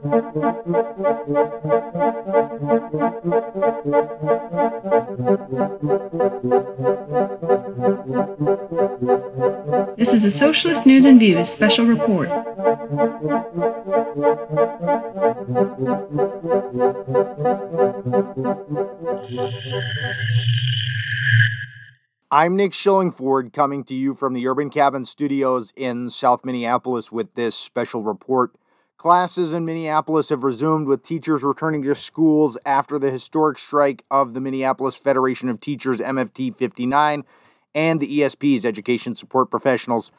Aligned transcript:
This 0.00 0.10
is 10.14 10.24
a 10.24 10.30
Socialist 10.30 10.86
News 10.86 11.04
and 11.04 11.18
Views 11.18 11.48
special 11.48 11.84
report. 11.86 12.28
I'm 22.30 22.54
Nick 22.54 22.70
Schillingford 22.72 23.52
coming 23.52 23.82
to 23.82 23.96
you 23.96 24.14
from 24.14 24.34
the 24.34 24.46
Urban 24.46 24.70
Cabin 24.70 25.04
Studios 25.04 25.72
in 25.74 26.08
South 26.08 26.44
Minneapolis 26.44 27.10
with 27.10 27.34
this 27.34 27.56
special 27.56 28.04
report. 28.04 28.54
Classes 28.98 29.52
in 29.52 29.64
Minneapolis 29.64 30.28
have 30.30 30.42
resumed 30.42 30.88
with 30.88 31.04
teachers 31.04 31.44
returning 31.44 31.82
to 31.82 31.94
schools 31.94 32.58
after 32.66 32.98
the 32.98 33.12
historic 33.12 33.60
strike 33.60 34.04
of 34.10 34.34
the 34.34 34.40
Minneapolis 34.40 34.96
Federation 34.96 35.48
of 35.48 35.60
Teachers, 35.60 36.00
MFT 36.00 36.56
59, 36.56 37.22
and 37.76 38.00
the 38.00 38.22
ESP's 38.24 38.66
Education 38.66 39.14
Support 39.14 39.52
Professionals. 39.52 40.10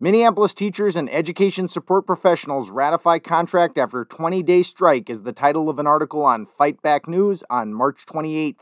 Minneapolis 0.00 0.52
teachers 0.52 0.96
and 0.96 1.08
education 1.10 1.68
support 1.68 2.06
professionals 2.06 2.70
ratify 2.70 3.20
contract 3.20 3.78
after 3.78 4.04
20 4.04 4.42
day 4.42 4.64
strike 4.64 5.08
is 5.08 5.22
the 5.22 5.32
title 5.32 5.68
of 5.68 5.78
an 5.78 5.86
article 5.86 6.24
on 6.24 6.44
Fight 6.44 6.82
Back 6.82 7.06
News 7.06 7.44
on 7.48 7.72
March 7.72 8.04
28th. 8.04 8.56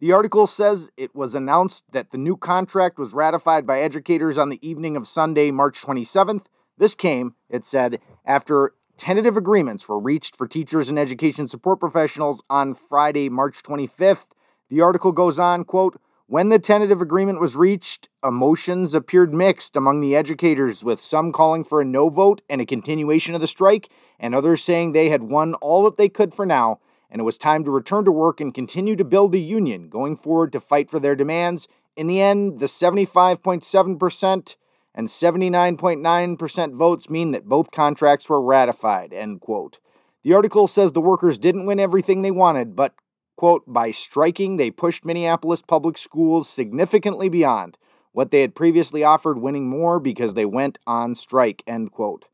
The 0.00 0.10
article 0.10 0.48
says 0.48 0.90
it 0.96 1.14
was 1.14 1.36
announced 1.36 1.84
that 1.92 2.10
the 2.10 2.18
new 2.18 2.36
contract 2.36 2.98
was 2.98 3.12
ratified 3.12 3.64
by 3.64 3.80
educators 3.80 4.36
on 4.36 4.48
the 4.48 4.68
evening 4.68 4.96
of 4.96 5.06
Sunday, 5.06 5.52
March 5.52 5.80
27th. 5.82 6.46
This 6.78 6.94
came, 6.94 7.34
it 7.48 7.64
said, 7.64 8.00
after 8.24 8.74
tentative 8.96 9.36
agreements 9.36 9.88
were 9.88 9.98
reached 9.98 10.36
for 10.36 10.46
teachers 10.46 10.88
and 10.88 10.98
education 10.98 11.48
support 11.48 11.80
professionals 11.80 12.42
on 12.50 12.74
Friday, 12.74 13.28
March 13.28 13.62
25th. 13.62 14.26
The 14.68 14.80
article 14.80 15.12
goes 15.12 15.38
on, 15.38 15.64
quote, 15.64 16.00
when 16.28 16.48
the 16.48 16.58
tentative 16.58 17.00
agreement 17.00 17.40
was 17.40 17.54
reached, 17.54 18.08
emotions 18.24 18.94
appeared 18.94 19.32
mixed 19.32 19.76
among 19.76 20.00
the 20.00 20.16
educators, 20.16 20.82
with 20.82 21.00
some 21.00 21.32
calling 21.32 21.62
for 21.62 21.80
a 21.80 21.84
no 21.84 22.08
vote 22.08 22.42
and 22.50 22.60
a 22.60 22.66
continuation 22.66 23.34
of 23.34 23.40
the 23.40 23.46
strike, 23.46 23.88
and 24.18 24.34
others 24.34 24.62
saying 24.62 24.90
they 24.90 25.08
had 25.08 25.22
won 25.22 25.54
all 25.54 25.84
that 25.84 25.96
they 25.96 26.08
could 26.08 26.34
for 26.34 26.44
now 26.44 26.80
and 27.10 27.20
it 27.20 27.24
was 27.24 27.38
time 27.38 27.64
to 27.64 27.70
return 27.70 28.04
to 28.04 28.12
work 28.12 28.40
and 28.40 28.54
continue 28.54 28.96
to 28.96 29.04
build 29.04 29.32
the 29.32 29.40
union 29.40 29.88
going 29.88 30.16
forward 30.16 30.52
to 30.52 30.60
fight 30.60 30.90
for 30.90 31.00
their 31.00 31.14
demands. 31.14 31.68
In 31.96 32.06
the 32.06 32.20
end, 32.20 32.60
the 32.60 32.66
75.7% 32.66 34.56
and 34.96 35.08
79.9% 35.08 36.74
votes 36.74 37.08
mean 37.08 37.30
that 37.30 37.48
both 37.48 37.70
contracts 37.70 38.28
were 38.28 38.42
ratified, 38.42 39.12
end 39.12 39.40
quote. 39.40 39.78
The 40.24 40.32
article 40.32 40.66
says 40.66 40.92
the 40.92 41.00
workers 41.00 41.38
didn't 41.38 41.66
win 41.66 41.78
everything 41.78 42.22
they 42.22 42.32
wanted, 42.32 42.74
but, 42.74 42.94
quote, 43.36 43.62
by 43.66 43.92
striking, 43.92 44.56
they 44.56 44.72
pushed 44.72 45.04
Minneapolis 45.04 45.62
public 45.62 45.96
schools 45.98 46.48
significantly 46.48 47.28
beyond 47.28 47.78
what 48.12 48.30
they 48.30 48.40
had 48.40 48.54
previously 48.54 49.04
offered, 49.04 49.38
winning 49.38 49.68
more 49.68 50.00
because 50.00 50.34
they 50.34 50.46
went 50.46 50.78
on 50.86 51.14
strike, 51.14 51.62
end 51.66 51.92
quote 51.92 52.24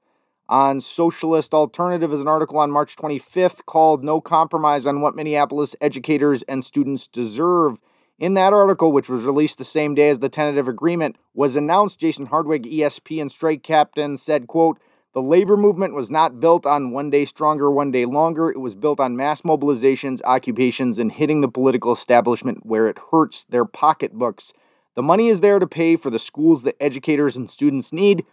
on 0.52 0.82
Socialist 0.82 1.54
Alternative 1.54 2.12
is 2.12 2.20
an 2.20 2.28
article 2.28 2.58
on 2.58 2.70
March 2.70 2.94
25th 2.94 3.64
called 3.64 4.04
No 4.04 4.20
Compromise 4.20 4.86
on 4.86 5.00
What 5.00 5.16
Minneapolis 5.16 5.74
Educators 5.80 6.42
and 6.42 6.62
Students 6.62 7.06
Deserve. 7.06 7.80
In 8.18 8.34
that 8.34 8.52
article, 8.52 8.92
which 8.92 9.08
was 9.08 9.24
released 9.24 9.58
the 9.58 9.64
same 9.64 9.94
day 9.94 10.08
as 10.08 10.20
the 10.20 10.28
tentative 10.28 10.68
agreement 10.68 11.16
was 11.34 11.56
announced, 11.56 11.98
Jason 11.98 12.26
Hardwig, 12.26 12.64
ESP 12.64 13.20
and 13.20 13.30
strike 13.30 13.62
captain, 13.62 14.16
said, 14.16 14.46
quote, 14.46 14.78
the 15.14 15.20
labor 15.20 15.56
movement 15.56 15.94
was 15.94 16.10
not 16.10 16.40
built 16.40 16.64
on 16.64 16.90
one 16.90 17.10
day 17.10 17.26
stronger, 17.26 17.70
one 17.70 17.90
day 17.90 18.06
longer. 18.06 18.50
It 18.50 18.60
was 18.60 18.74
built 18.74 18.98
on 18.98 19.16
mass 19.16 19.42
mobilizations, 19.42 20.22
occupations, 20.24 20.98
and 20.98 21.12
hitting 21.12 21.42
the 21.42 21.48
political 21.48 21.92
establishment 21.92 22.64
where 22.64 22.86
it 22.88 22.98
hurts 23.10 23.44
their 23.44 23.66
pocketbooks. 23.66 24.54
The 24.94 25.02
money 25.02 25.28
is 25.28 25.40
there 25.40 25.58
to 25.58 25.66
pay 25.66 25.96
for 25.96 26.08
the 26.08 26.18
schools 26.18 26.62
that 26.62 26.76
educators 26.80 27.36
and 27.36 27.50
students 27.50 27.92
need 27.92 28.24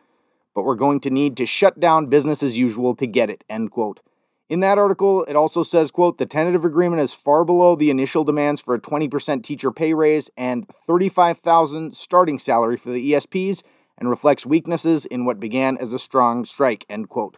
but 0.59 0.63
we're 0.63 0.75
going 0.75 0.99
to 0.99 1.09
need 1.09 1.37
to 1.37 1.45
shut 1.45 1.79
down 1.79 2.07
business 2.07 2.43
as 2.43 2.57
usual 2.57 2.95
to 2.95 3.07
get 3.07 3.29
it, 3.29 3.43
end 3.49 3.71
quote. 3.71 4.01
In 4.49 4.61
that 4.61 4.79
article, 4.79 5.23
it 5.25 5.35
also 5.35 5.61
says, 5.61 5.91
quote, 5.91 6.17
the 6.17 6.25
tentative 6.25 6.65
agreement 6.65 7.03
is 7.03 7.13
far 7.13 7.45
below 7.45 7.75
the 7.75 7.91
initial 7.91 8.23
demands 8.23 8.59
for 8.59 8.73
a 8.73 8.81
20% 8.81 9.43
teacher 9.43 9.71
pay 9.71 9.93
raise 9.93 10.31
and 10.35 10.67
35,000 10.87 11.95
starting 11.95 12.39
salary 12.39 12.75
for 12.75 12.89
the 12.89 13.13
ESPs 13.13 13.61
and 13.99 14.09
reflects 14.09 14.47
weaknesses 14.47 15.05
in 15.05 15.23
what 15.23 15.39
began 15.39 15.77
as 15.77 15.93
a 15.93 15.99
strong 15.99 16.45
strike, 16.45 16.83
end 16.89 17.09
quote. 17.09 17.37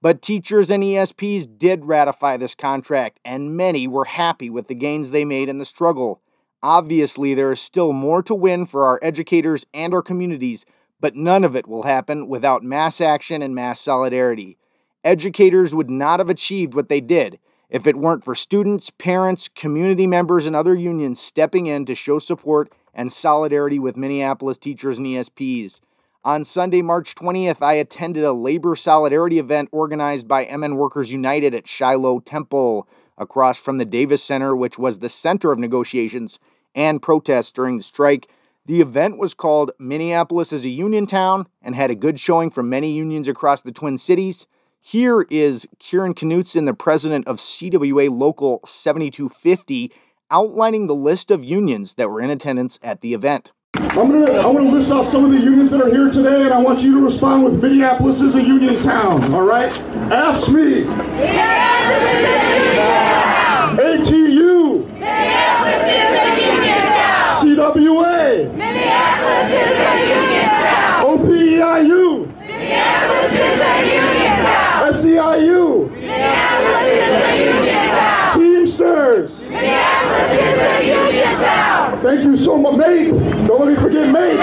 But 0.00 0.22
teachers 0.22 0.70
and 0.70 0.84
ESPs 0.84 1.58
did 1.58 1.86
ratify 1.86 2.36
this 2.36 2.54
contract, 2.54 3.18
and 3.24 3.56
many 3.56 3.88
were 3.88 4.04
happy 4.04 4.48
with 4.48 4.68
the 4.68 4.74
gains 4.74 5.10
they 5.10 5.24
made 5.24 5.48
in 5.48 5.58
the 5.58 5.64
struggle. 5.64 6.20
Obviously, 6.62 7.34
there 7.34 7.50
is 7.50 7.60
still 7.60 7.92
more 7.92 8.22
to 8.22 8.34
win 8.34 8.64
for 8.66 8.84
our 8.84 9.00
educators 9.02 9.66
and 9.74 9.92
our 9.92 10.02
communities, 10.02 10.66
but 11.00 11.16
none 11.16 11.42
of 11.42 11.56
it 11.56 11.66
will 11.66 11.82
happen 11.82 12.28
without 12.28 12.62
mass 12.62 13.00
action 13.00 13.42
and 13.42 13.56
mass 13.56 13.80
solidarity. 13.80 14.56
Educators 15.04 15.74
would 15.74 15.90
not 15.90 16.18
have 16.18 16.30
achieved 16.30 16.74
what 16.74 16.88
they 16.88 17.00
did 17.00 17.38
if 17.68 17.86
it 17.86 17.96
weren't 17.96 18.24
for 18.24 18.34
students, 18.34 18.90
parents, 18.90 19.48
community 19.54 20.06
members, 20.06 20.46
and 20.46 20.56
other 20.56 20.74
unions 20.74 21.20
stepping 21.20 21.66
in 21.66 21.84
to 21.86 21.94
show 21.94 22.18
support 22.18 22.72
and 22.94 23.12
solidarity 23.12 23.78
with 23.78 23.96
Minneapolis 23.96 24.58
teachers 24.58 24.98
and 24.98 25.06
ESPs. 25.06 25.80
On 26.24 26.42
Sunday, 26.42 26.80
March 26.80 27.14
20th, 27.14 27.60
I 27.60 27.74
attended 27.74 28.24
a 28.24 28.32
labor 28.32 28.74
solidarity 28.74 29.38
event 29.38 29.68
organized 29.72 30.26
by 30.26 30.46
MN 30.46 30.76
Workers 30.76 31.12
United 31.12 31.54
at 31.54 31.68
Shiloh 31.68 32.20
Temple, 32.20 32.88
across 33.18 33.58
from 33.58 33.78
the 33.78 33.84
Davis 33.84 34.24
Center, 34.24 34.56
which 34.56 34.78
was 34.78 34.98
the 34.98 35.08
center 35.08 35.52
of 35.52 35.58
negotiations 35.58 36.38
and 36.74 37.02
protests 37.02 37.52
during 37.52 37.76
the 37.76 37.82
strike 37.82 38.28
the 38.66 38.80
event 38.80 39.18
was 39.18 39.34
called 39.34 39.72
Minneapolis 39.78 40.52
is 40.52 40.64
a 40.64 40.70
Union 40.70 41.06
Town 41.06 41.46
and 41.60 41.74
had 41.74 41.90
a 41.90 41.94
good 41.94 42.18
showing 42.18 42.50
from 42.50 42.70
many 42.70 42.92
unions 42.92 43.28
across 43.28 43.60
the 43.60 43.72
Twin 43.72 43.98
Cities. 43.98 44.46
Here 44.86 45.22
is 45.30 45.66
Kieran 45.78 46.12
Knutson, 46.12 46.66
the 46.66 46.74
president 46.74 47.26
of 47.26 47.38
CWA 47.38 48.10
Local 48.10 48.60
7250, 48.66 49.90
outlining 50.30 50.88
the 50.88 50.94
list 50.94 51.30
of 51.30 51.42
unions 51.42 51.94
that 51.94 52.10
were 52.10 52.20
in 52.20 52.28
attendance 52.28 52.78
at 52.82 53.00
the 53.00 53.14
event. 53.14 53.52
I'm 53.76 54.10
gonna, 54.10 54.32
I 54.32 54.44
want 54.44 54.66
to 54.66 54.70
list 54.70 54.92
off 54.92 55.08
some 55.08 55.24
of 55.24 55.30
the 55.30 55.38
unions 55.38 55.70
that 55.70 55.80
are 55.80 55.88
here 55.88 56.10
today, 56.10 56.42
and 56.42 56.52
I 56.52 56.60
want 56.60 56.82
you 56.82 56.96
to 56.96 57.00
respond 57.02 57.44
with 57.44 57.62
Minneapolis 57.62 58.20
is 58.20 58.34
a 58.34 58.42
union 58.42 58.78
town, 58.82 59.32
all 59.32 59.46
right? 59.46 59.72
AFSCME. 59.72 60.84
Minneapolis 60.94 62.10
is 62.12 62.28
a 62.28 62.44
union 62.52 62.76
town. 62.76 63.76
ATU. 63.78 64.86
Minneapolis 65.00 65.86
is 65.88 66.12
a 66.12 66.42
union 66.52 66.82
town. 66.92 67.30
CWA. 67.40 68.54
Minneapolis 68.54 69.48
is 69.48 69.78
a 69.80 69.96
union 70.14 70.44
town. 70.44 71.06
OPEIU. 71.06 72.36
Minneapolis 72.36 73.32
is 73.32 73.60
a 73.62 73.80
union 73.80 74.44
town. 74.44 74.64
SEIU. 75.04 75.90
Minneapolis 75.90 76.88
is 76.88 77.12
a 77.12 77.44
union 77.44 77.88
town. 77.90 78.38
Teamsters. 78.38 79.50
Minneapolis 79.50 80.32
is 80.32 80.58
a 80.62 80.86
union 80.86 81.34
town. 81.36 82.00
Thank 82.00 82.24
you 82.24 82.36
so 82.38 82.56
much, 82.56 82.76
mate. 82.76 83.10
Don't 83.46 83.60
let 83.60 83.68
me 83.68 83.74
forget, 83.74 84.08
mate. 84.08 84.40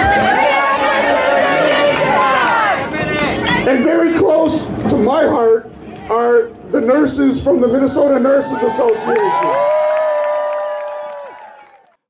And 3.67 3.83
very 3.83 4.19
close 4.19 4.67
to 4.67 4.97
my 4.97 5.23
heart 5.25 5.71
are 6.11 6.51
the 6.69 6.81
nurses 6.81 7.43
from 7.43 7.59
the 7.59 7.67
Minnesota 7.67 8.19
Nurses 8.19 8.61
Association. 8.61 9.67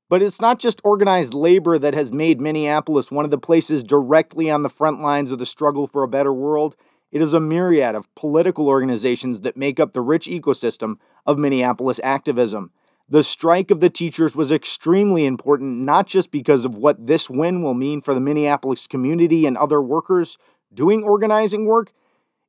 But 0.09 0.22
it's 0.22 0.41
not 0.41 0.59
just 0.59 0.81
organized 0.83 1.33
labor 1.33 1.79
that 1.79 1.94
has 1.94 2.12
made 2.12 2.41
Minneapolis 2.41 3.12
one 3.12 3.23
of 3.23 3.31
the 3.31 3.38
places 3.38 3.81
directly 3.81 4.51
on 4.51 4.63
the 4.63 4.69
front 4.69 5.00
lines 5.00 5.31
of 5.31 5.39
the 5.39 5.45
struggle 5.45 5.88
for 5.88 6.03
a 6.03 6.07
better 6.09 6.33
world. 6.33 6.75
It 7.11 7.22
is 7.22 7.33
a 7.33 7.39
myriad 7.39 7.94
of 7.94 8.13
political 8.16 8.67
organizations 8.67 9.41
that 9.41 9.57
make 9.57 9.79
up 9.79 9.94
the 9.94 10.01
rich 10.01 10.27
ecosystem 10.27 10.95
of 11.25 11.38
Minneapolis 11.38 12.00
activism. 12.03 12.71
The 13.09 13.24
strike 13.24 13.69
of 13.71 13.81
the 13.81 13.89
teachers 13.89 14.38
was 14.38 14.51
extremely 14.51 15.25
important, 15.25 15.80
not 15.80 16.07
just 16.07 16.31
because 16.31 16.63
of 16.63 16.75
what 16.75 17.07
this 17.07 17.30
win 17.30 17.62
will 17.62 17.74
mean 17.74 18.01
for 18.01 18.13
the 18.13 18.21
Minneapolis 18.21 18.88
community 18.88 19.45
and 19.45 19.57
other 19.57 19.81
workers 19.81 20.38
doing 20.74 21.03
organizing 21.03 21.65
work. 21.65 21.91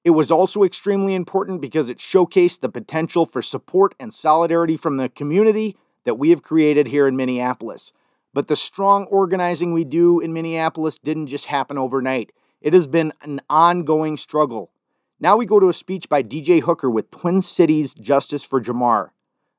It 0.04 0.10
was 0.10 0.30
also 0.30 0.62
extremely 0.62 1.14
important 1.14 1.60
because 1.60 1.88
it 1.88 1.98
showcased 1.98 2.60
the 2.60 2.68
potential 2.68 3.26
for 3.26 3.42
support 3.42 3.96
and 3.98 4.14
solidarity 4.14 4.76
from 4.76 4.96
the 4.96 5.08
community 5.08 5.76
that 6.04 6.14
we 6.18 6.30
have 6.30 6.42
created 6.42 6.86
here 6.86 7.08
in 7.08 7.16
Minneapolis. 7.16 7.92
But 8.32 8.46
the 8.46 8.56
strong 8.56 9.06
organizing 9.06 9.72
we 9.72 9.82
do 9.82 10.20
in 10.20 10.32
Minneapolis 10.32 10.98
didn't 10.98 11.26
just 11.26 11.46
happen 11.46 11.76
overnight. 11.76 12.30
It 12.62 12.74
has 12.74 12.86
been 12.86 13.12
an 13.22 13.40
ongoing 13.50 14.16
struggle. 14.16 14.70
Now 15.18 15.36
we 15.36 15.46
go 15.46 15.58
to 15.58 15.68
a 15.68 15.72
speech 15.72 16.08
by 16.08 16.22
DJ 16.22 16.62
Hooker 16.62 16.88
with 16.88 17.10
Twin 17.10 17.42
Cities 17.42 17.92
Justice 17.92 18.44
for 18.44 18.60
Jamar. 18.60 19.10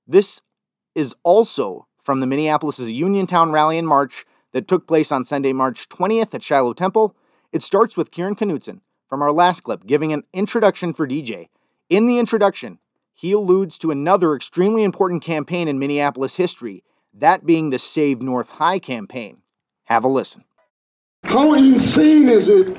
This 0.07 0.41
is 0.95 1.13
also 1.23 1.87
from 2.01 2.21
the 2.21 2.27
Minneapolis 2.27 2.79
Uniontown 2.79 3.51
rally 3.51 3.77
in 3.77 3.85
March 3.85 4.25
that 4.53 4.69
took 4.69 4.87
place 4.87 5.11
on 5.11 5.25
Sunday, 5.25 5.51
March 5.51 5.89
20th 5.89 6.33
at 6.33 6.43
Shiloh 6.43 6.73
Temple. 6.73 7.13
It 7.51 7.61
starts 7.61 7.97
with 7.97 8.09
Kieran 8.09 8.35
Knutson 8.37 8.79
from 9.09 9.21
our 9.21 9.33
last 9.33 9.61
clip 9.61 9.85
giving 9.85 10.13
an 10.13 10.23
introduction 10.31 10.93
for 10.93 11.05
DJ 11.05 11.49
In 11.89 12.05
the 12.05 12.19
introduction, 12.19 12.79
he 13.13 13.33
alludes 13.33 13.77
to 13.79 13.91
another 13.91 14.33
extremely 14.33 14.83
important 14.83 15.23
campaign 15.23 15.67
in 15.67 15.77
Minneapolis 15.77 16.37
history, 16.37 16.83
that 17.13 17.45
being 17.45 17.69
the 17.69 17.79
Save 17.79 18.21
North 18.21 18.49
High 18.49 18.79
campaign. 18.79 19.41
Have 19.85 20.05
a 20.05 20.07
listen. 20.07 20.45
How 21.23 21.53
insane 21.53 22.27
is 22.27 22.49
it 22.49 22.75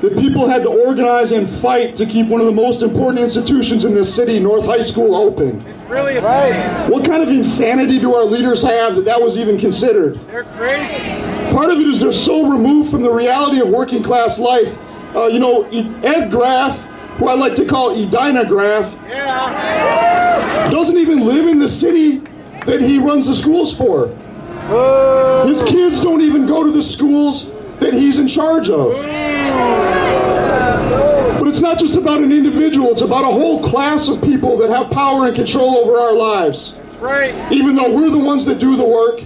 that 0.00 0.16
people 0.16 0.48
had 0.48 0.62
to 0.62 0.68
organize 0.68 1.32
and 1.32 1.50
fight 1.50 1.96
to 1.96 2.06
keep 2.06 2.28
one 2.28 2.40
of 2.40 2.46
the 2.46 2.52
most 2.52 2.82
important 2.82 3.18
institutions 3.18 3.84
in 3.84 3.92
this 3.94 4.14
city, 4.14 4.38
North 4.38 4.64
High 4.64 4.82
School, 4.82 5.14
open? 5.16 5.56
It's 5.56 5.90
really 5.90 6.16
insane. 6.16 6.90
What 6.90 7.04
kind 7.04 7.22
of 7.22 7.28
insanity 7.28 7.98
do 7.98 8.14
our 8.14 8.24
leaders 8.24 8.62
have 8.62 8.94
that 8.96 9.04
that 9.04 9.20
was 9.20 9.36
even 9.36 9.58
considered? 9.58 10.24
They're 10.26 10.44
crazy. 10.44 11.20
Part 11.52 11.70
of 11.70 11.80
it 11.80 11.86
is 11.88 12.00
they're 12.00 12.12
so 12.12 12.48
removed 12.48 12.90
from 12.90 13.02
the 13.02 13.10
reality 13.10 13.60
of 13.60 13.68
working 13.68 14.02
class 14.02 14.38
life. 14.38 14.78
Uh, 15.14 15.26
you 15.26 15.40
know, 15.40 15.64
Ed 16.02 16.30
Graff, 16.30 16.78
who 17.18 17.26
I 17.28 17.34
like 17.34 17.56
to 17.56 17.64
call 17.64 17.90
Edina 17.90 18.44
Graff, 18.46 18.96
Yeah. 19.08 20.68
doesn't 20.70 20.96
even 20.98 21.26
live 21.26 21.48
in 21.48 21.58
the 21.58 21.68
city 21.68 22.22
that 22.64 22.80
he 22.80 22.98
runs 22.98 23.26
the 23.26 23.34
schools 23.34 23.76
for. 23.76 24.06
His 25.48 25.64
kids 25.64 26.02
don't 26.02 26.20
even 26.20 26.46
go 26.46 26.62
to 26.62 26.70
the 26.70 26.82
schools 26.82 27.50
that 27.80 27.94
he's 27.94 28.18
in 28.18 28.28
charge 28.28 28.70
of. 28.70 28.92
But 31.38 31.48
it's 31.48 31.60
not 31.60 31.78
just 31.78 31.96
about 31.96 32.20
an 32.22 32.32
individual, 32.32 32.92
it's 32.92 33.02
about 33.02 33.24
a 33.24 33.32
whole 33.32 33.68
class 33.68 34.08
of 34.08 34.20
people 34.22 34.56
that 34.58 34.70
have 34.70 34.90
power 34.90 35.26
and 35.26 35.36
control 35.36 35.78
over 35.78 35.98
our 35.98 36.12
lives. 36.12 36.74
That's 36.74 36.96
right. 36.96 37.52
Even 37.52 37.76
though 37.76 37.94
we're 37.94 38.10
the 38.10 38.18
ones 38.18 38.44
that 38.46 38.58
do 38.58 38.76
the 38.76 38.84
work, 38.86 39.20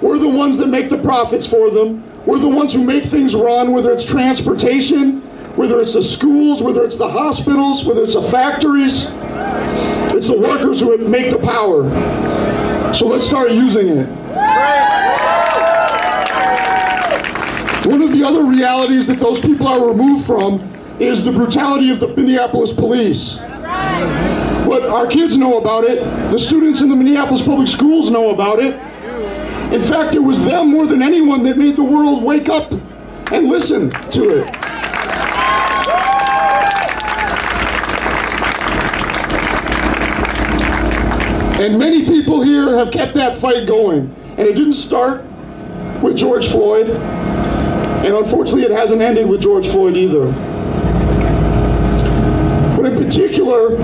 we're 0.00 0.18
the 0.18 0.28
ones 0.28 0.58
that 0.58 0.68
make 0.68 0.88
the 0.88 0.98
profits 0.98 1.46
for 1.46 1.70
them, 1.70 2.02
we're 2.24 2.38
the 2.38 2.48
ones 2.48 2.72
who 2.72 2.84
make 2.84 3.04
things 3.04 3.34
run, 3.34 3.72
whether 3.72 3.90
it's 3.92 4.04
transportation, 4.04 5.20
whether 5.56 5.80
it's 5.80 5.94
the 5.94 6.02
schools, 6.02 6.62
whether 6.62 6.84
it's 6.84 6.96
the 6.96 7.08
hospitals, 7.08 7.84
whether 7.84 8.02
it's 8.02 8.14
the 8.14 8.22
factories. 8.22 9.06
It's 10.14 10.28
the 10.28 10.38
workers 10.38 10.80
who 10.80 10.96
make 10.98 11.30
the 11.30 11.38
power. 11.38 11.84
So 12.94 13.06
let's 13.08 13.26
start 13.26 13.50
using 13.50 13.88
it. 13.88 14.08
One 17.86 17.97
of 18.08 18.14
the 18.18 18.24
other 18.24 18.44
realities 18.44 19.06
that 19.06 19.18
those 19.18 19.40
people 19.40 19.66
are 19.66 19.86
removed 19.86 20.26
from 20.26 20.60
is 20.98 21.24
the 21.24 21.32
brutality 21.32 21.90
of 21.90 22.00
the 22.00 22.08
Minneapolis 22.08 22.72
police. 22.72 23.36
But 23.36 24.88
our 24.88 25.06
kids 25.06 25.36
know 25.36 25.58
about 25.58 25.84
it. 25.84 26.02
The 26.30 26.38
students 26.38 26.80
in 26.80 26.88
the 26.88 26.96
Minneapolis 26.96 27.44
public 27.44 27.68
schools 27.68 28.10
know 28.10 28.30
about 28.30 28.60
it. 28.60 28.74
In 29.72 29.82
fact, 29.82 30.14
it 30.14 30.20
was 30.20 30.42
them 30.44 30.70
more 30.70 30.86
than 30.86 31.02
anyone 31.02 31.42
that 31.44 31.58
made 31.58 31.76
the 31.76 31.84
world 31.84 32.22
wake 32.22 32.48
up 32.48 32.72
and 33.30 33.48
listen 33.48 33.90
to 33.90 34.38
it. 34.38 34.56
And 41.60 41.78
many 41.78 42.06
people 42.06 42.42
here 42.42 42.76
have 42.78 42.90
kept 42.90 43.14
that 43.14 43.36
fight 43.38 43.66
going. 43.66 44.14
And 44.38 44.40
it 44.40 44.54
didn't 44.54 44.74
start 44.74 45.24
with 46.02 46.16
George 46.16 46.48
Floyd. 46.48 47.17
And 48.04 48.14
unfortunately, 48.14 48.62
it 48.62 48.70
hasn't 48.70 49.02
ended 49.02 49.28
with 49.28 49.40
George 49.40 49.68
Floyd 49.68 49.96
either. 49.96 50.30
But 52.76 52.92
in 52.92 52.96
particular, 52.96 53.76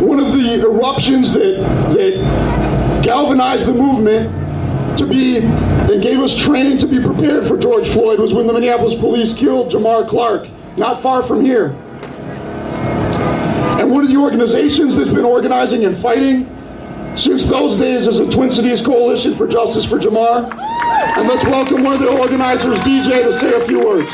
one 0.00 0.18
of 0.18 0.32
the 0.32 0.60
eruptions 0.60 1.32
that, 1.32 1.62
that 1.94 3.02
galvanized 3.02 3.66
the 3.66 3.72
movement 3.72 4.98
to 4.98 5.06
be 5.06 5.38
and 5.38 6.02
gave 6.02 6.20
us 6.20 6.36
training 6.36 6.78
to 6.78 6.86
be 6.86 7.00
prepared 7.00 7.46
for 7.46 7.56
George 7.56 7.88
Floyd 7.88 8.20
was 8.20 8.34
when 8.34 8.46
the 8.46 8.52
Minneapolis 8.52 8.94
police 8.94 9.36
killed 9.36 9.72
Jamar 9.72 10.08
Clark, 10.08 10.48
not 10.76 11.00
far 11.00 11.22
from 11.22 11.44
here. 11.44 11.70
And 13.80 13.90
one 13.90 14.04
of 14.04 14.10
the 14.10 14.16
organizations 14.16 14.96
that's 14.96 15.10
been 15.10 15.24
organizing 15.24 15.84
and 15.84 15.96
fighting 15.96 16.46
since 17.16 17.48
those 17.48 17.78
days 17.78 18.06
is 18.06 18.18
the 18.18 18.30
Twin 18.30 18.50
Cities 18.50 18.84
Coalition 18.84 19.34
for 19.34 19.48
Justice 19.48 19.84
for 19.84 19.98
Jamar. 19.98 20.61
And 21.16 21.28
let's 21.28 21.44
welcome 21.44 21.82
one 21.82 21.94
of 21.94 22.00
the 22.00 22.08
organizers, 22.08 22.78
DJ, 22.80 23.24
to 23.24 23.32
say 23.32 23.52
a 23.54 23.66
few 23.66 23.80
words. 23.80 24.10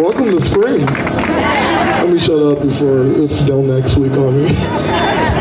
Welcome 0.00 0.36
to 0.36 0.40
spring. 0.40 0.86
Let 0.86 2.08
me 2.10 2.18
shut 2.18 2.42
up 2.42 2.62
before 2.62 3.06
it's 3.06 3.34
still 3.34 3.62
next 3.62 3.96
week 3.96 4.12
on 4.12 4.44
me. 4.44 4.54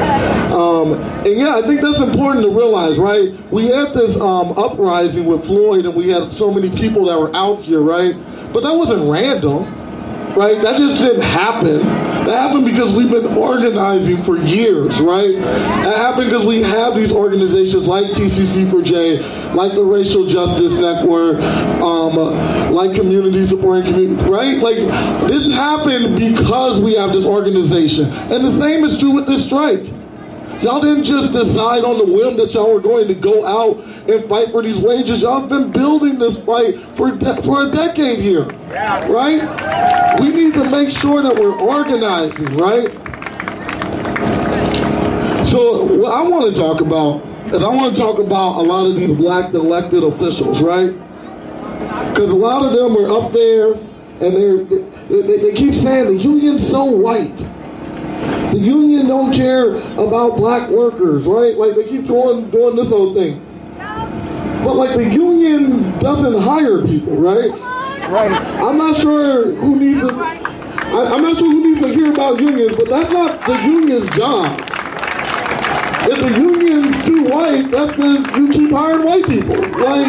Um, 0.53 0.93
and 0.93 1.35
yeah, 1.35 1.55
I 1.55 1.63
think 1.63 1.81
that's 1.81 1.99
important 1.99 2.45
to 2.45 2.51
realize, 2.51 2.99
right? 2.99 3.33
We 3.51 3.65
had 3.69 3.95
this 3.95 4.15
um, 4.19 4.51
uprising 4.55 5.25
with 5.25 5.45
Floyd, 5.45 5.85
and 5.85 5.95
we 5.95 6.09
had 6.09 6.31
so 6.31 6.53
many 6.53 6.69
people 6.69 7.05
that 7.05 7.19
were 7.19 7.35
out 7.35 7.63
here, 7.63 7.81
right? 7.81 8.13
But 8.53 8.61
that 8.61 8.73
wasn't 8.73 9.09
random, 9.09 9.63
right? 10.35 10.61
That 10.61 10.77
just 10.77 10.99
didn't 10.99 11.21
happen. 11.21 11.79
That 12.25 12.47
happened 12.47 12.65
because 12.65 12.95
we've 12.95 13.09
been 13.09 13.37
organizing 13.37 14.23
for 14.23 14.37
years, 14.37 14.99
right? 14.99 15.35
That 15.35 15.97
happened 15.97 16.29
because 16.29 16.45
we 16.45 16.61
have 16.61 16.95
these 16.95 17.11
organizations 17.11 17.87
like 17.87 18.05
TCC 18.07 18.69
for 18.69 18.81
J, 18.81 19.19
like 19.53 19.73
the 19.73 19.83
Racial 19.83 20.25
Justice 20.27 20.79
Network, 20.79 21.39
um, 21.81 22.73
like 22.73 22.95
Community 22.95 23.45
Supporting 23.45 23.91
Community, 23.93 24.29
right? 24.29 24.57
Like 24.57 24.77
this 25.27 25.47
happened 25.47 26.17
because 26.17 26.79
we 26.79 26.95
have 26.95 27.11
this 27.11 27.25
organization. 27.25 28.09
And 28.11 28.45
the 28.45 28.57
same 28.57 28.83
is 28.83 28.97
true 28.99 29.11
with 29.11 29.27
this 29.27 29.45
strike. 29.45 29.83
Y'all 30.61 30.81
didn't 30.81 31.03
just 31.03 31.33
decide 31.33 31.83
on 31.83 31.97
the 31.97 32.05
whim 32.05 32.37
that 32.37 32.53
y'all 32.53 32.73
were 32.73 32.79
going 32.79 33.07
to 33.07 33.13
go 33.15 33.45
out 33.45 33.83
and 34.09 34.23
fight 34.29 34.49
for 34.51 34.61
these 34.61 34.77
wages. 34.77 35.21
Y'all 35.21 35.41
have 35.41 35.49
been 35.49 35.71
building 35.71 36.17
this 36.19 36.41
fight 36.43 36.79
for 36.95 37.11
de- 37.11 37.41
for 37.43 37.65
a 37.65 37.71
decade 37.71 38.19
here, 38.19 38.45
right? 39.09 40.19
We 40.21 40.29
need 40.29 40.53
to 40.53 40.69
make 40.69 40.91
sure 40.91 41.21
that 41.21 41.37
we're 41.37 41.59
organizing, 41.59 42.55
right? 42.57 42.89
So 45.49 45.83
what 45.83 46.13
I 46.13 46.23
want 46.27 46.53
to 46.53 46.59
talk 46.59 46.81
about 46.81 47.25
is 47.47 47.61
I 47.61 47.67
want 47.67 47.95
to 47.95 48.01
talk 48.01 48.19
about 48.19 48.57
a 48.57 48.61
lot 48.63 48.85
of 48.85 48.95
these 48.95 49.15
black 49.15 49.53
elected 49.53 50.03
officials, 50.03 50.61
right? 50.61 50.91
Because 52.09 52.29
a 52.29 52.35
lot 52.35 52.65
of 52.65 52.71
them 52.71 52.95
are 52.97 53.11
up 53.25 53.33
there 53.33 53.73
and 53.73 54.35
they're, 54.35 54.63
they, 54.63 55.21
they, 55.21 55.37
they 55.37 55.53
keep 55.53 55.75
saying 55.75 56.05
the 56.05 56.23
union's 56.23 56.67
so 56.67 56.85
white. 56.85 57.37
The 58.53 58.59
union 58.59 59.07
don't 59.07 59.33
care 59.33 59.77
about 59.77 60.37
black 60.37 60.69
workers, 60.69 61.25
right? 61.25 61.57
Like 61.57 61.73
they 61.73 61.85
keep 61.89 62.05
going 62.05 62.51
doing 62.51 62.75
this 62.75 62.89
whole 62.89 63.11
thing. 63.15 63.43
But 63.75 64.75
like 64.75 64.95
the 64.95 65.11
union 65.11 65.97
doesn't 65.97 66.39
hire 66.39 66.85
people, 66.85 67.15
right? 67.15 67.49
Right. 67.49 68.31
I'm 68.31 68.77
not 68.77 69.01
sure 69.01 69.55
who 69.55 69.75
needs 69.77 70.01
to. 70.01 70.13
I, 70.13 71.15
I'm 71.15 71.23
not 71.23 71.35
sure 71.39 71.49
who 71.49 71.67
needs 71.67 71.81
to 71.81 71.87
hear 71.95 72.11
about 72.11 72.39
unions, 72.39 72.75
but 72.75 72.89
that's 72.89 73.11
not 73.11 73.43
the 73.43 73.55
union's 73.63 74.09
job. 74.11 74.61
If 76.05 76.21
the 76.21 76.39
union's 76.39 77.05
too 77.07 77.23
white, 77.23 77.71
that's 77.71 77.95
because 77.95 78.37
you 78.37 78.53
keep 78.53 78.69
hiring 78.69 79.03
white 79.03 79.25
people. 79.25 79.55
Like, 79.81 80.05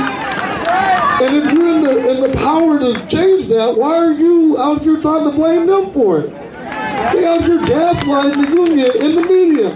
and 1.22 1.34
if 1.34 1.50
you're 1.50 1.76
in 1.76 1.82
the 1.82 2.10
in 2.10 2.30
the 2.30 2.36
power 2.36 2.78
to 2.78 3.06
change 3.06 3.48
that, 3.48 3.74
why 3.74 3.96
are 3.96 4.12
you 4.12 4.58
out 4.60 4.82
here 4.82 5.00
trying 5.00 5.24
to 5.24 5.30
blame 5.30 5.66
them 5.66 5.94
for 5.94 6.20
it? 6.20 6.43
They 7.12 7.26
out 7.26 7.44
here 7.44 7.58
gaslighting 7.58 8.44
the 8.44 8.50
union 8.54 8.90
in 9.02 9.14
the 9.16 9.22
media. 9.22 9.70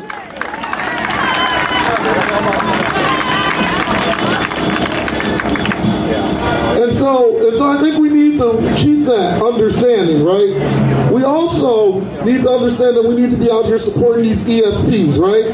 And 6.82 6.96
so, 6.96 7.48
and 7.48 7.58
so 7.58 7.70
I 7.70 7.80
think 7.82 7.98
we 7.98 8.08
need 8.08 8.38
to 8.38 8.74
keep 8.76 9.04
that 9.06 9.42
understanding, 9.42 10.24
right? 10.24 11.12
We 11.12 11.24
also 11.24 12.00
need 12.24 12.42
to 12.42 12.50
understand 12.50 12.96
that 12.96 13.04
we 13.04 13.14
need 13.16 13.30
to 13.30 13.36
be 13.36 13.50
out 13.50 13.66
here 13.66 13.78
supporting 13.78 14.24
these 14.24 14.42
ESPs, 14.44 15.18
right? 15.18 15.44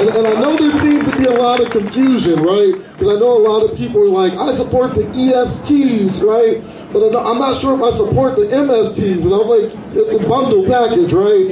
And, 0.00 0.10
and 0.10 0.26
I 0.28 0.40
know 0.40 0.56
there 0.56 0.72
seems 0.80 1.10
to 1.10 1.18
be 1.18 1.24
a 1.24 1.32
lot 1.32 1.60
of 1.60 1.70
confusion, 1.70 2.36
right? 2.36 2.72
Because 2.92 3.16
I 3.16 3.20
know 3.20 3.36
a 3.36 3.44
lot 3.48 3.68
of 3.68 3.76
people 3.76 4.02
are 4.02 4.28
like, 4.28 4.32
I 4.34 4.54
support 4.54 4.94
the 4.94 5.02
ESPs, 5.02 6.22
right? 6.22 6.77
But 6.92 7.14
I'm 7.14 7.38
not- 7.38 7.60
sure 7.60 7.74
if 7.74 7.82
I 7.82 7.96
support 7.96 8.36
the 8.36 8.46
MFTs. 8.52 9.24
And 9.24 9.34
I 9.34 9.38
was 9.38 9.48
like, 9.62 9.72
it's 9.94 10.14
a 10.24 10.28
bundle 10.28 10.64
package, 10.64 11.12
right? 11.12 11.48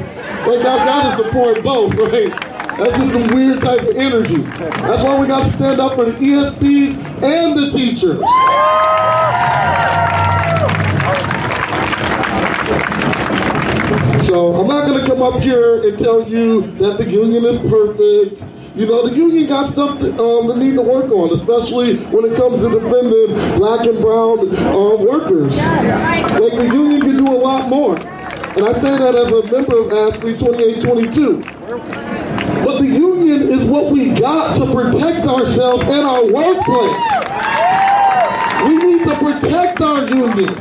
Like, 0.46 0.64
I've 0.64 0.86
got 0.86 1.16
to 1.16 1.24
support 1.24 1.62
both, 1.62 1.94
right? 2.12 2.30
That's 2.78 2.96
just 2.98 3.12
some 3.12 3.26
weird 3.34 3.60
type 3.62 3.80
of 3.80 3.96
energy. 3.96 4.36
That's 4.42 5.02
why 5.02 5.18
we 5.20 5.26
got 5.26 5.44
to 5.50 5.56
stand 5.56 5.80
up 5.80 5.94
for 5.94 6.04
the 6.04 6.12
ESPs 6.12 6.96
and 7.22 7.58
the 7.58 7.70
teachers. 7.72 8.20
So 14.26 14.54
I'm 14.56 14.66
not 14.66 14.86
going 14.86 15.00
to 15.00 15.06
come 15.06 15.22
up 15.22 15.40
here 15.40 15.88
and 15.88 15.98
tell 15.98 16.28
you 16.28 16.62
that 16.78 16.98
the 16.98 17.04
union 17.08 17.44
is 17.44 17.60
perfect. 17.70 18.42
You 18.76 18.84
know, 18.84 19.08
the 19.08 19.16
union 19.16 19.46
got 19.48 19.72
stuff 19.72 19.98
that, 20.00 20.20
um, 20.20 20.58
need 20.60 20.74
to 20.74 20.82
work 20.82 21.10
on, 21.10 21.32
especially 21.32 21.96
when 22.12 22.30
it 22.30 22.36
comes 22.36 22.60
to 22.60 22.68
defending 22.68 23.34
black 23.56 23.86
and 23.86 23.98
brown 24.02 24.54
uh, 24.54 24.96
workers. 25.02 25.56
Like 25.56 26.52
the 26.58 26.68
union 26.70 27.00
can 27.00 27.16
do 27.16 27.26
a 27.26 27.40
lot 27.40 27.70
more. 27.70 27.96
And 27.96 28.66
I 28.66 28.74
say 28.74 28.98
that 28.98 29.14
as 29.14 29.28
a 29.28 29.50
member 29.50 29.80
of 29.80 29.86
AFSCME 29.88 30.38
2822. 30.38 31.40
But 32.66 32.80
the 32.80 32.86
union 32.86 33.48
is 33.48 33.64
what 33.64 33.92
we 33.92 34.10
got 34.10 34.58
to 34.58 34.70
protect 34.70 35.26
ourselves 35.26 35.82
and 35.84 36.06
our 36.06 36.26
workplace. 36.30 37.00
We 38.68 38.76
need 38.76 39.04
to 39.08 39.16
protect 39.16 39.80
our 39.80 40.06
union. 40.06 40.54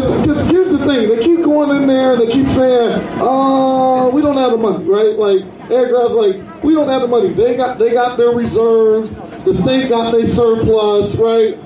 Because 0.00 0.50
here's 0.50 0.70
the 0.70 0.86
thing, 0.86 1.08
they 1.08 1.22
keep 1.24 1.44
going 1.44 1.76
in 1.76 1.86
there 1.88 2.14
and 2.14 2.22
they 2.22 2.32
keep 2.32 2.46
saying, 2.48 3.00
"Oh, 3.20 4.10
we 4.10 4.22
don't 4.22 4.36
have 4.36 4.52
the 4.52 4.58
money," 4.58 4.84
right? 4.84 5.18
Like 5.18 5.42
Ed 5.70 5.90
Graff's 5.90 6.14
like, 6.14 6.62
"We 6.62 6.74
don't 6.74 6.88
have 6.88 7.02
the 7.02 7.08
money." 7.08 7.32
They 7.32 7.56
got 7.56 7.78
they 7.78 7.92
got 7.92 8.16
their 8.16 8.30
reserves. 8.30 9.18
The 9.44 9.54
state 9.54 9.88
got 9.88 10.12
their 10.12 10.26
surplus, 10.26 11.16
right? 11.16 11.58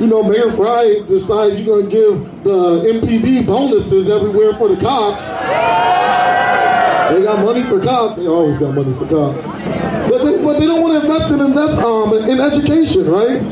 You 0.00 0.06
know, 0.06 0.22
Mayor 0.22 0.50
Frey 0.50 1.04
decided 1.06 1.60
you're 1.60 1.82
to 1.82 1.88
give 1.88 2.44
the 2.44 3.00
MPD 3.00 3.46
bonuses 3.46 4.08
everywhere 4.08 4.54
for 4.54 4.68
the 4.68 4.80
cops. 4.80 5.26
They 7.14 7.22
got 7.24 7.44
money 7.44 7.62
for 7.64 7.80
cops. 7.84 8.16
They 8.16 8.26
always 8.26 8.58
got 8.58 8.74
money 8.74 8.94
for 8.94 9.06
cops. 9.06 9.46
But 10.08 10.24
they, 10.24 10.42
but 10.42 10.58
they 10.58 10.66
don't 10.66 10.80
want 10.80 10.94
to 10.94 11.06
invest 11.06 11.30
in 11.32 11.40
invest 11.40 11.78
um, 11.78 12.14
in 12.30 12.40
education, 12.40 13.10
right? 13.10 13.42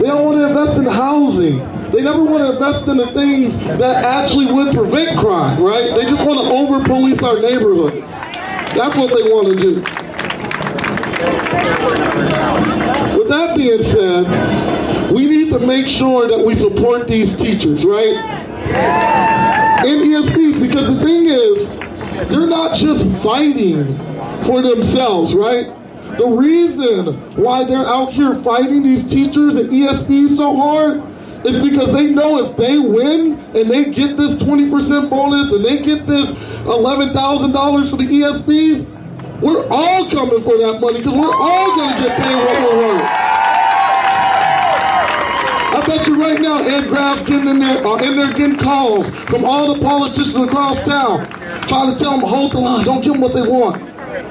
They 0.00 0.06
don't 0.06 0.24
want 0.24 0.38
to 0.38 0.46
invest 0.46 0.76
in 0.78 0.84
housing. 0.84 1.75
They 1.96 2.02
never 2.02 2.22
want 2.22 2.44
to 2.44 2.52
invest 2.52 2.86
in 2.88 2.98
the 2.98 3.06
things 3.06 3.58
that 3.58 4.04
actually 4.04 4.52
would 4.52 4.74
prevent 4.74 5.18
crime, 5.18 5.62
right? 5.62 5.94
They 5.94 6.02
just 6.02 6.26
want 6.26 6.38
to 6.40 6.52
over 6.52 6.84
police 6.84 7.22
our 7.22 7.40
neighborhoods. 7.40 8.10
That's 8.76 8.94
what 8.98 9.14
they 9.14 9.22
want 9.30 9.46
to 9.48 9.54
do. 9.54 9.76
With 13.16 13.28
that 13.30 13.54
being 13.56 13.82
said, 13.82 15.10
we 15.10 15.24
need 15.24 15.50
to 15.54 15.58
make 15.58 15.88
sure 15.88 16.28
that 16.28 16.44
we 16.44 16.54
support 16.54 17.08
these 17.08 17.34
teachers, 17.34 17.82
right? 17.86 18.16
And 19.86 20.02
ESPs, 20.02 20.60
because 20.60 20.98
the 20.98 21.02
thing 21.02 21.24
is, 21.24 21.70
they're 22.28 22.46
not 22.46 22.76
just 22.76 23.10
fighting 23.22 23.96
for 24.44 24.60
themselves, 24.60 25.34
right? 25.34 25.72
The 26.18 26.26
reason 26.26 27.14
why 27.36 27.64
they're 27.64 27.86
out 27.86 28.12
here 28.12 28.36
fighting 28.42 28.82
these 28.82 29.08
teachers 29.08 29.54
and 29.56 29.70
ESPs 29.70 30.36
so 30.36 30.54
hard 30.54 31.15
is 31.46 31.62
because 31.62 31.92
they 31.92 32.10
know 32.10 32.44
if 32.44 32.56
they 32.56 32.78
win 32.78 33.38
and 33.54 33.70
they 33.70 33.90
get 33.90 34.16
this 34.16 34.34
20% 34.34 35.10
bonus 35.10 35.52
and 35.52 35.64
they 35.64 35.82
get 35.82 36.06
this 36.06 36.30
$11,000 36.64 37.90
for 37.90 37.96
the 37.96 38.04
ESPs, 38.04 39.40
we're 39.40 39.66
all 39.68 40.08
coming 40.10 40.42
for 40.42 40.56
that 40.58 40.80
money 40.80 40.98
because 40.98 41.14
we're 41.14 41.34
all 41.34 41.76
going 41.76 41.94
to 41.94 42.02
get 42.02 42.16
paid 42.16 42.36
what 42.36 42.60
we're 42.62 42.78
worth. 42.78 43.10
I 45.76 45.86
bet 45.86 46.06
you 46.06 46.20
right 46.20 46.40
now, 46.40 46.58
Ed 46.58 46.88
Graff's 46.88 47.22
getting 47.24 47.48
in 47.48 47.58
there, 47.58 47.86
uh, 47.86 47.96
in 47.98 48.16
there 48.16 48.32
getting 48.32 48.56
calls 48.56 49.10
from 49.26 49.44
all 49.44 49.74
the 49.74 49.82
politicians 49.82 50.36
across 50.36 50.82
town, 50.84 51.26
trying 51.68 51.92
to 51.92 51.98
tell 51.98 52.18
them, 52.18 52.20
hold 52.20 52.52
the 52.52 52.58
line, 52.58 52.84
don't 52.84 53.02
give 53.02 53.12
them 53.12 53.20
what 53.20 53.34
they 53.34 53.46
want. 53.46 53.82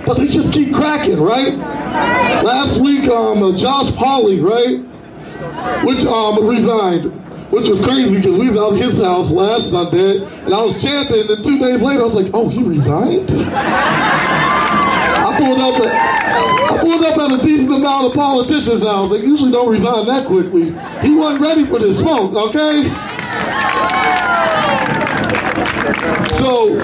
But 0.06 0.16
they 0.16 0.28
just 0.28 0.52
keep 0.52 0.74
cracking, 0.74 1.22
right? 1.22 1.56
Last 1.56 2.82
week, 2.82 3.08
um, 3.10 3.44
uh, 3.44 3.58
Josh 3.58 3.92
Pauly, 3.92 4.42
right, 4.44 4.84
which 5.84 6.06
um, 6.06 6.46
resigned, 6.46 7.12
which 7.52 7.68
was 7.68 7.82
crazy 7.84 8.16
because 8.18 8.38
we 8.38 8.50
was 8.50 8.58
out 8.58 8.74
at 8.74 8.82
his 8.82 9.02
house 9.02 9.30
last 9.30 9.72
Sunday, 9.72 10.24
and 10.24 10.54
I 10.54 10.64
was 10.64 10.82
chanting, 10.82 11.30
and 11.30 11.44
two 11.44 11.60
days 11.60 11.82
later, 11.82 12.02
I 12.02 12.06
was 12.06 12.14
like, 12.14 12.32
oh, 12.34 12.50
he 12.50 12.64
resigned? 12.64 13.30
I 15.26 15.36
pulled 15.38 15.60
up 15.60 15.82
at, 15.82 16.72
I 16.72 16.78
pulled 16.82 17.04
up 17.04 17.18
at 17.18 17.40
a 17.40 17.44
decent 17.46 17.76
amount 17.76 18.08
of 18.08 18.14
politicians' 18.14 18.84
house. 18.84 19.12
They 19.12 19.20
usually 19.26 19.52
don't 19.52 19.72
resign 19.72 20.06
that 20.08 20.28
quickly. 20.28 20.72
He 21.02 21.16
wasn't 21.16 21.42
ready 21.42 21.66
for 21.66 21.80
this 21.80 22.00
smoke, 22.00 22.34
okay? 22.34 22.90
So, 26.40 26.84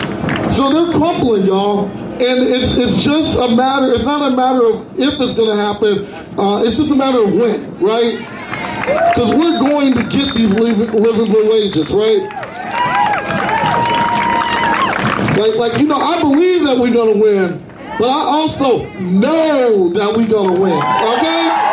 so 0.51 0.73
they're 0.73 0.93
crumpling, 0.97 1.45
y'all. 1.45 1.85
And 2.21 2.47
it's 2.47 2.77
it's 2.77 3.01
just 3.01 3.39
a 3.39 3.55
matter, 3.55 3.93
it's 3.93 4.03
not 4.03 4.31
a 4.31 4.35
matter 4.35 4.63
of 4.63 4.99
if 4.99 5.19
it's 5.19 5.35
gonna 5.35 5.55
happen, 5.55 6.05
uh, 6.37 6.63
it's 6.63 6.77
just 6.77 6.91
a 6.91 6.95
matter 6.95 7.23
of 7.23 7.33
when, 7.33 7.79
right? 7.79 8.40
Because 9.13 9.35
we're 9.35 9.59
going 9.59 9.93
to 9.93 10.03
get 10.03 10.35
these 10.35 10.51
livable 10.51 11.49
wages, 11.49 11.89
right? 11.91 12.51
Like, 15.37 15.55
like, 15.55 15.81
you 15.81 15.87
know, 15.87 15.95
I 15.95 16.21
believe 16.21 16.65
that 16.65 16.77
we're 16.77 16.93
gonna 16.93 17.17
win, 17.17 17.65
but 17.97 18.09
I 18.09 18.23
also 18.25 18.85
know 18.99 19.89
that 19.89 20.15
we're 20.15 20.27
gonna 20.27 20.59
win, 20.59 20.73
okay? 20.73 21.71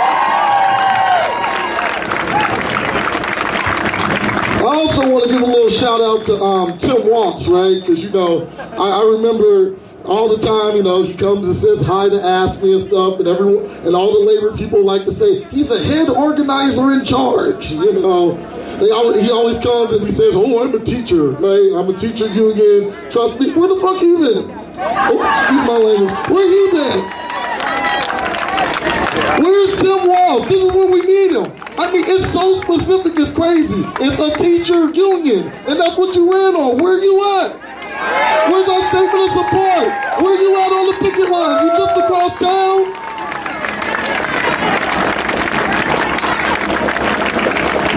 I 4.60 4.74
also 4.74 5.08
want 5.10 5.24
to 5.24 5.30
give 5.30 5.42
a 5.42 5.46
little 5.46 5.70
shout 5.70 6.00
out 6.00 6.24
to 6.26 6.42
um, 6.42 6.78
Tim 6.78 7.08
Walz, 7.08 7.46
right? 7.48 7.80
Because 7.80 8.02
you 8.02 8.10
know, 8.10 8.46
I, 8.58 9.00
I, 9.00 9.10
remember 9.12 9.78
all 10.08 10.34
the 10.34 10.44
time, 10.44 10.76
you 10.76 10.82
know, 10.82 11.02
he 11.02 11.14
comes 11.14 11.46
and 11.46 11.56
says 11.56 11.82
hi 11.86 12.08
to 12.08 12.16
AFSCME 12.16 12.80
and 12.80 12.88
stuff, 12.88 13.18
and 13.18 13.28
everyone 13.28 13.66
and 13.86 13.94
all 13.94 14.12
the 14.12 14.24
labor 14.24 14.56
people 14.56 14.82
like 14.82 15.04
to 15.04 15.12
say 15.12 15.44
he's 15.50 15.70
a 15.70 15.84
head 15.84 16.08
organizer 16.08 16.92
in 16.92 17.04
charge. 17.04 17.70
You 17.72 17.92
know, 18.00 18.32
they 18.78 18.90
always, 18.90 19.22
he 19.22 19.30
always 19.30 19.58
comes 19.60 19.92
and 19.92 20.06
he 20.06 20.10
says, 20.10 20.32
"Oh, 20.34 20.64
I'm 20.64 20.74
a 20.74 20.82
teacher, 20.82 21.30
right? 21.32 21.72
I'm 21.76 21.94
a 21.94 21.98
teacher 21.98 22.26
union. 22.32 23.10
Trust 23.10 23.38
me. 23.38 23.52
Where 23.52 23.68
the 23.68 23.80
fuck 23.80 24.00
you 24.00 24.18
been? 24.18 24.50
Oh, 24.80 25.18
my 25.66 25.76
language. 25.76 26.28
Where 26.30 26.46
you 26.46 26.70
been? 26.72 27.18
Where's 29.44 29.78
Tim 29.80 30.08
Walz? 30.08 30.48
This 30.48 30.64
is 30.64 30.72
where 30.72 30.86
we 30.86 31.02
need 31.02 31.32
him. 31.32 31.52
I 31.76 31.92
mean, 31.92 32.04
it's 32.08 32.32
so 32.32 32.60
specific, 32.60 33.18
it's 33.18 33.32
crazy. 33.32 33.84
It's 34.00 34.18
a 34.18 34.36
teacher 34.38 34.90
union, 34.90 35.48
and 35.48 35.78
that's 35.78 35.96
what 35.96 36.14
you 36.16 36.32
ran 36.32 36.56
on. 36.56 36.78
Where 36.78 36.98
you 36.98 37.40
at? 37.40 37.67
Where's 37.98 38.68
our 38.68 38.82
statement 38.88 39.24
of 39.26 39.30
support? 39.32 40.22
Where 40.22 40.40
you 40.40 40.56
at 40.56 40.72
on 40.72 40.86
the 40.86 40.96
picket 41.00 41.28
line? 41.28 41.66
You 41.66 41.76
just 41.76 41.98
across 41.98 42.38
town? 42.38 42.94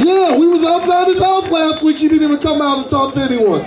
Yeah, 0.03 0.35
we 0.37 0.47
was 0.47 0.63
outside 0.63 1.07
his 1.09 1.21
house 1.21 1.47
last 1.49 1.83
week. 1.83 1.97
He 1.97 2.07
didn't 2.07 2.23
even 2.23 2.39
come 2.39 2.61
out 2.61 2.79
and 2.79 2.89
talk 2.89 3.13
to 3.13 3.21
anyone. 3.21 3.61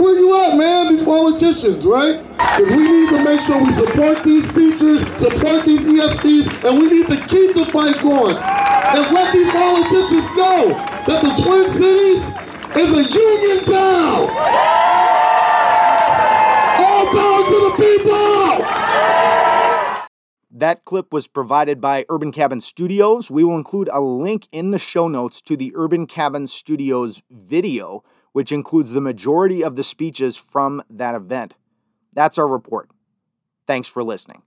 Where 0.00 0.14
you 0.14 0.32
at, 0.40 0.56
man? 0.56 0.94
These 0.94 1.04
politicians, 1.04 1.84
right? 1.84 2.22
Because 2.38 2.70
we 2.70 2.90
need 2.90 3.08
to 3.10 3.24
make 3.24 3.40
sure 3.42 3.60
we 3.62 3.72
support 3.72 4.22
these 4.22 4.46
teachers, 4.54 5.00
support 5.18 5.64
these 5.64 5.80
ESPs, 5.80 6.64
and 6.68 6.78
we 6.78 6.90
need 6.90 7.06
to 7.08 7.16
keep 7.26 7.54
the 7.54 7.66
fight 7.66 8.00
going. 8.00 8.36
And 8.36 9.14
let 9.14 9.32
these 9.32 9.50
politicians 9.50 10.36
know 10.36 10.68
that 11.06 11.22
the 11.22 11.42
Twin 11.42 11.70
Cities 11.72 12.22
is 12.76 12.90
a 12.92 13.12
union 13.12 13.64
town. 13.64 14.79
People. 17.80 18.40
That 20.52 20.84
clip 20.84 21.12
was 21.12 21.26
provided 21.26 21.80
by 21.80 22.04
Urban 22.10 22.32
Cabin 22.32 22.60
Studios. 22.60 23.30
We 23.30 23.44
will 23.44 23.56
include 23.56 23.88
a 23.92 24.00
link 24.00 24.46
in 24.52 24.72
the 24.72 24.78
show 24.78 25.08
notes 25.08 25.40
to 25.42 25.56
the 25.56 25.72
Urban 25.74 26.06
Cabin 26.06 26.46
Studios 26.46 27.22
video, 27.30 28.04
which 28.32 28.52
includes 28.52 28.90
the 28.90 29.00
majority 29.00 29.64
of 29.64 29.76
the 29.76 29.82
speeches 29.82 30.36
from 30.36 30.82
that 30.90 31.14
event. 31.14 31.54
That's 32.12 32.36
our 32.36 32.46
report. 32.48 32.90
Thanks 33.66 33.88
for 33.88 34.02
listening. 34.02 34.42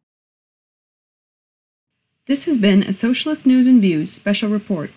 This 2.27 2.45
has 2.45 2.57
been 2.57 2.83
a 2.83 2.93
Socialist 2.93 3.45
News 3.45 3.67
and 3.67 3.81
Views 3.81 4.11
special 4.11 4.49
report. 4.49 4.91